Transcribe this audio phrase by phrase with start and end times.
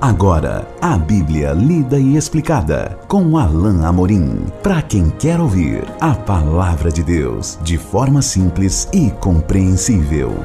[0.00, 4.46] Agora, a Bíblia lida e explicada com Alain Amorim.
[4.62, 10.36] Para quem quer ouvir a palavra de Deus de forma simples e compreensível.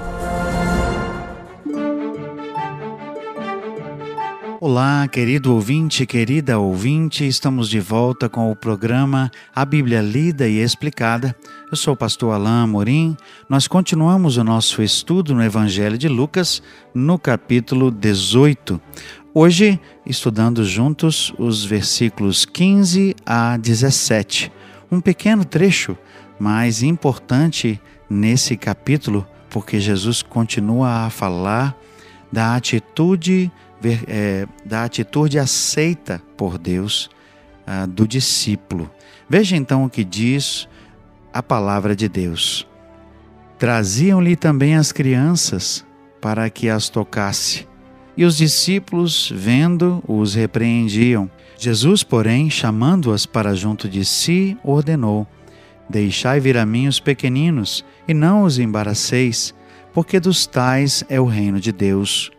[4.59, 10.57] Olá, querido ouvinte, querida ouvinte, estamos de volta com o programa A Bíblia Lida e
[10.57, 11.35] Explicada.
[11.69, 13.17] Eu sou o pastor Alain Amorim.
[13.49, 16.63] Nós continuamos o nosso estudo no Evangelho de Lucas,
[16.95, 18.81] no capítulo 18.
[19.35, 24.51] Hoje, estudando juntos os versículos 15 a 17.
[24.91, 25.97] Um pequeno trecho,
[26.37, 31.75] mas importante nesse capítulo, porque Jesus continua a falar
[32.31, 33.51] da atitude
[34.07, 37.09] é, da atitude aceita por Deus
[37.65, 38.89] ah, do discípulo.
[39.27, 40.67] Veja então o que diz
[41.33, 42.67] a palavra de Deus.
[43.57, 45.83] Traziam-lhe também as crianças
[46.21, 47.67] para que as tocasse,
[48.15, 51.29] e os discípulos, vendo, os repreendiam.
[51.57, 55.27] Jesus, porém, chamando-as para junto de si, ordenou:
[55.89, 59.53] Deixai vir a mim os pequeninos, e não os embaraceis,
[59.93, 62.31] porque dos tais é o reino de Deus.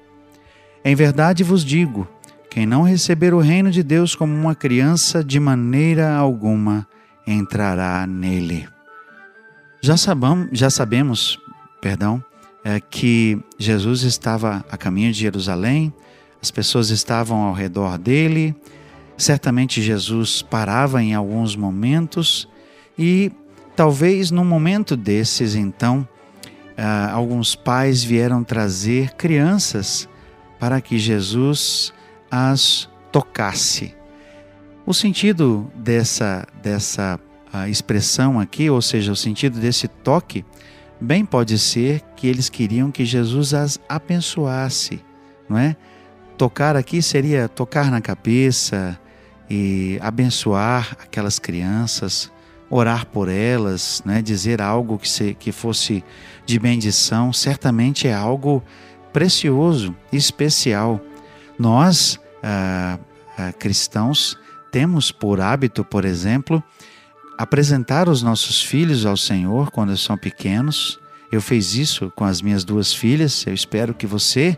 [0.84, 2.06] Em verdade vos digo:
[2.50, 6.86] quem não receber o reino de Deus como uma criança, de maneira alguma
[7.26, 8.68] entrará nele.
[9.80, 11.38] Já, sabam, já sabemos,
[11.80, 12.22] perdão,
[12.64, 15.92] é, que Jesus estava a caminho de Jerusalém,
[16.40, 18.54] as pessoas estavam ao redor dele,
[19.16, 22.48] certamente Jesus parava em alguns momentos
[22.98, 23.30] e
[23.76, 26.08] talvez num momento desses, então,
[26.78, 30.08] uh, alguns pais vieram trazer crianças
[30.58, 31.92] para que Jesus
[32.30, 33.94] as tocasse.
[34.86, 37.18] O sentido dessa, dessa
[37.68, 40.44] expressão aqui, ou seja, o sentido desse toque,
[41.04, 45.00] bem pode ser que eles queriam que Jesus as abençoasse,
[45.48, 45.76] não é?
[46.36, 48.98] Tocar aqui seria tocar na cabeça
[49.48, 52.32] e abençoar aquelas crianças,
[52.68, 54.20] orar por elas, né?
[54.20, 56.02] dizer algo que, se, que fosse
[56.44, 58.62] de bendição, certamente é algo
[59.12, 61.00] precioso, especial.
[61.56, 62.98] Nós, ah,
[63.38, 64.36] ah, cristãos,
[64.72, 66.62] temos por hábito, por exemplo,
[67.38, 70.98] apresentar os nossos filhos ao Senhor quando são pequenos.
[71.30, 73.46] Eu fiz isso com as minhas duas filhas.
[73.46, 74.56] Eu espero que você,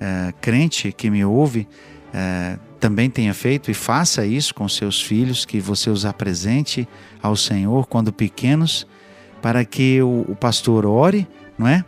[0.00, 1.68] ah, crente que me ouve,
[2.12, 6.88] ah, também tenha feito e faça isso com seus filhos, que você os apresente
[7.22, 8.86] ao Senhor quando pequenos,
[9.40, 11.26] para que o, o pastor ore,
[11.58, 11.84] não é?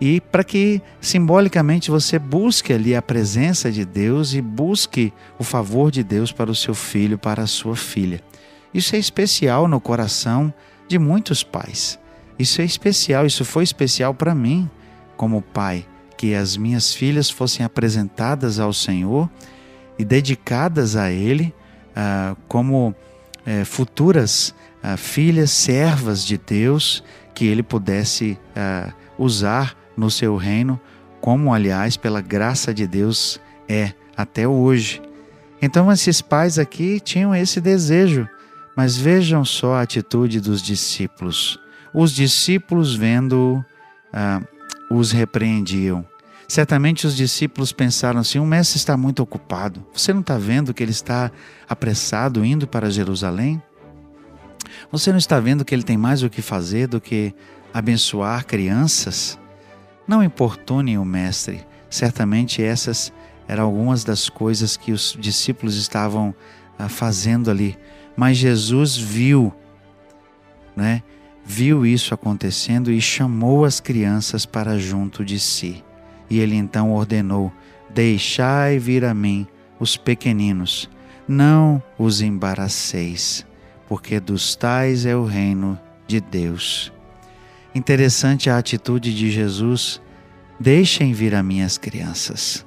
[0.00, 5.90] e para que simbolicamente você busque ali a presença de Deus e busque o favor
[5.90, 8.20] de Deus para o seu filho, para a sua filha.
[8.72, 10.52] Isso é especial no coração
[10.88, 11.98] de muitos pais.
[12.38, 14.68] Isso é especial, isso foi especial para mim
[15.16, 19.30] como pai, que as minhas filhas fossem apresentadas ao Senhor
[19.98, 21.54] e dedicadas a Ele
[21.94, 22.94] ah, como
[23.46, 27.02] eh, futuras ah, filhas, servas de Deus,
[27.34, 30.78] que Ele pudesse ah, usar no seu reino,
[31.20, 35.00] como, aliás, pela graça de Deus é até hoje.
[35.60, 38.28] Então, esses pais aqui tinham esse desejo,
[38.76, 41.58] mas vejam só a atitude dos discípulos.
[41.94, 43.64] Os discípulos, vendo,
[44.12, 44.42] ah,
[44.90, 46.06] os repreendiam.
[46.46, 49.84] Certamente os discípulos pensaram assim: o mestre está muito ocupado.
[49.92, 51.32] Você não está vendo que ele está
[51.68, 53.60] apressado indo para Jerusalém?
[54.92, 57.34] Você não está vendo que ele tem mais o que fazer do que
[57.72, 59.38] abençoar crianças?
[60.06, 61.66] Não importune o Mestre.
[61.90, 63.12] Certamente essas
[63.48, 66.34] eram algumas das coisas que os discípulos estavam
[66.88, 67.76] fazendo ali.
[68.16, 69.52] Mas Jesus viu,
[70.74, 71.02] né?
[71.44, 75.84] Viu isso acontecendo e chamou as crianças para junto de si.
[76.28, 77.52] E ele então ordenou:
[77.88, 79.46] Deixai vir a mim
[79.78, 80.90] os pequeninos,
[81.28, 83.46] não os embaraceis,
[83.88, 86.92] porque dos tais é o reino de Deus.
[87.74, 90.00] Interessante a atitude de Jesus.
[90.58, 92.66] Deixem vir a minhas crianças.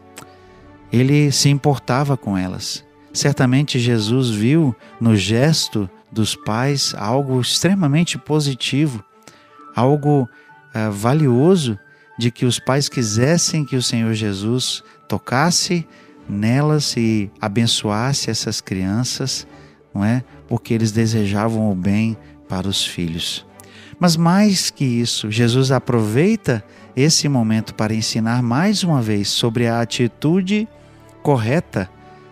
[0.91, 2.85] Ele se importava com elas.
[3.19, 9.03] Certamente Jesus viu no gesto dos pais algo extremamente positivo,
[9.75, 11.77] algo uh, valioso
[12.17, 15.85] de que os pais quisessem que o Senhor Jesus tocasse
[16.29, 19.45] nelas e abençoasse essas crianças,
[19.93, 20.23] não é?
[20.47, 22.15] Porque eles desejavam o bem
[22.47, 23.45] para os filhos.
[23.99, 26.63] Mas mais que isso, Jesus aproveita
[26.95, 30.69] esse momento para ensinar mais uma vez sobre a atitude
[31.21, 31.89] correta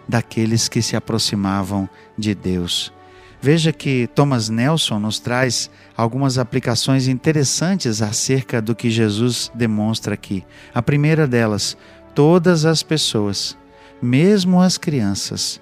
[0.08, 2.94] daqueles que se aproximavam de Deus.
[3.40, 10.44] Veja que Thomas Nelson nos traz algumas aplicações interessantes acerca do que Jesus demonstra aqui.
[10.74, 11.78] A primeira delas,
[12.16, 13.56] todas as pessoas
[14.02, 15.62] mesmo as crianças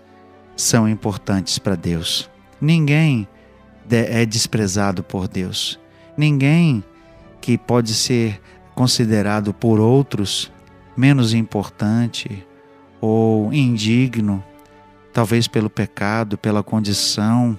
[0.56, 2.30] são importantes para Deus.
[2.60, 3.28] Ninguém
[3.90, 5.80] é desprezado por Deus.
[6.18, 6.84] Ninguém
[7.42, 8.42] que pode ser
[8.74, 10.52] considerado por outros
[10.98, 12.46] menos importante
[13.02, 14.44] ou indigno,
[15.14, 17.58] talvez pelo pecado, pela condição.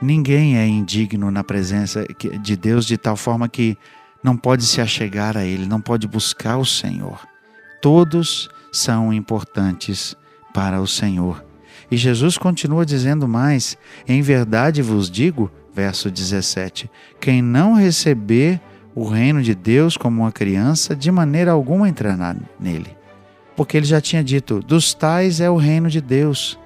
[0.00, 2.06] Ninguém é indigno na presença
[2.40, 3.76] de Deus de tal forma que
[4.22, 7.26] não pode se achegar a Ele, não pode buscar o Senhor.
[7.80, 10.16] Todos são importantes
[10.52, 11.44] para o Senhor.
[11.90, 13.76] E Jesus continua dizendo mais:
[14.08, 16.90] Em verdade vos digo, verso 17:
[17.20, 18.60] quem não receber
[18.94, 22.96] o reino de Deus como uma criança, de maneira alguma entrará nele.
[23.56, 26.58] Porque ele já tinha dito: dos tais é o reino de Deus.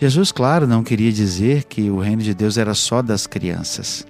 [0.00, 4.06] Jesus, claro, não queria dizer que o reino de Deus era só das crianças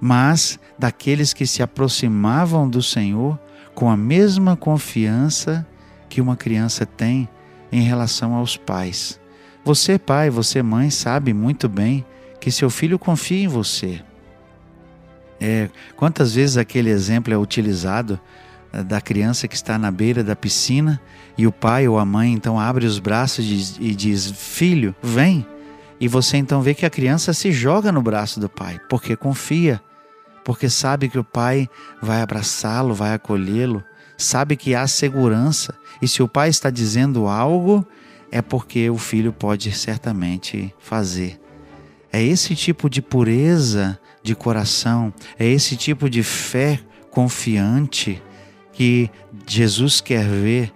[0.00, 3.38] mas daqueles que se aproximavam do Senhor
[3.74, 5.66] com a mesma confiança
[6.08, 7.28] que uma criança tem
[7.70, 9.20] em relação aos pais.
[9.64, 12.04] Você, pai, você, mãe, sabe muito bem
[12.40, 14.00] que seu filho confia em você.
[15.38, 18.18] É, quantas vezes aquele exemplo é utilizado
[18.72, 21.00] da criança que está na beira da piscina
[21.36, 25.46] e o pai ou a mãe então abre os braços e diz: Filho, vem.
[26.00, 29.82] E você então vê que a criança se joga no braço do pai, porque confia
[30.44, 31.68] porque sabe que o pai
[32.00, 33.84] vai abraçá-lo, vai acolhê-lo,
[34.16, 35.74] sabe que há segurança.
[36.00, 37.86] E se o pai está dizendo algo,
[38.30, 41.40] é porque o filho pode certamente fazer.
[42.12, 46.80] É esse tipo de pureza de coração, é esse tipo de fé
[47.10, 48.20] confiante
[48.72, 49.10] que
[49.46, 50.72] Jesus quer ver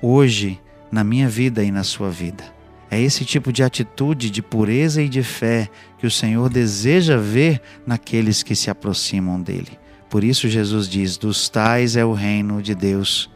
[0.00, 0.60] hoje
[0.90, 2.44] na minha vida e na sua vida.
[2.90, 5.68] É esse tipo de atitude de pureza e de fé
[5.98, 9.78] que o Senhor deseja ver naqueles que se aproximam dele.
[10.08, 13.28] Por isso, Jesus diz: Dos tais é o reino de Deus.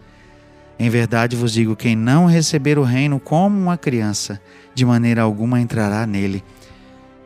[0.79, 4.41] Em verdade vos digo: quem não receber o reino como uma criança,
[4.75, 6.45] de maneira alguma entrará nele.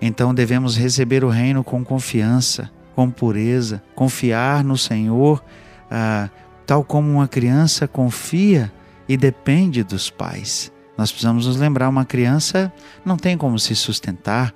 [0.00, 5.44] Então devemos receber o reino com confiança, com pureza, confiar no Senhor,
[5.90, 6.30] ah,
[6.66, 8.72] tal como uma criança confia
[9.08, 10.72] e depende dos pais.
[10.96, 12.72] Nós precisamos nos lembrar: uma criança
[13.04, 14.54] não tem como se sustentar.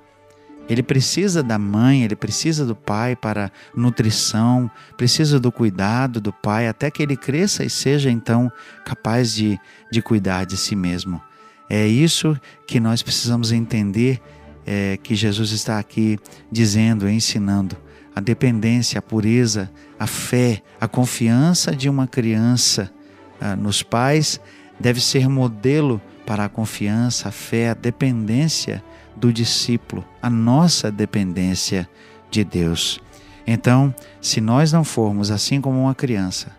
[0.69, 6.67] Ele precisa da mãe, ele precisa do pai para nutrição, precisa do cuidado do pai
[6.67, 8.51] até que ele cresça e seja então
[8.83, 9.57] capaz de,
[9.89, 11.21] de cuidar de si mesmo.
[11.69, 14.21] É isso que nós precisamos entender
[14.65, 16.19] é, que Jesus está aqui
[16.51, 17.77] dizendo, ensinando.
[18.17, 19.69] A dependência, a pureza,
[19.99, 22.91] a fé, a confiança de uma criança
[23.39, 24.41] ah, nos pais
[24.79, 28.83] deve ser modelo para a confiança, a fé, a dependência
[29.15, 31.87] do discípulo, a nossa dependência
[32.31, 32.99] de Deus.
[33.45, 36.57] Então, se nós não formos assim como uma criança,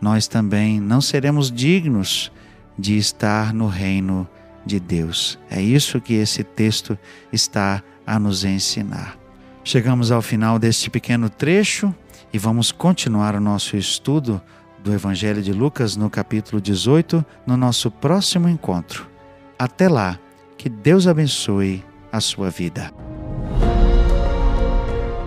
[0.00, 2.30] nós também não seremos dignos
[2.78, 4.28] de estar no reino
[4.64, 5.40] de Deus.
[5.50, 6.96] É isso que esse texto
[7.32, 9.23] está a nos ensinar.
[9.64, 11.94] Chegamos ao final deste pequeno trecho
[12.30, 14.42] e vamos continuar o nosso estudo
[14.82, 19.08] do Evangelho de Lucas no capítulo 18 no nosso próximo encontro.
[19.58, 20.18] Até lá,
[20.58, 21.82] que Deus abençoe
[22.12, 22.92] a sua vida.